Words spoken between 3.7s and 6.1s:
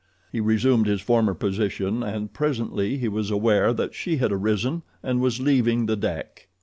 that she had arisen and was leaving the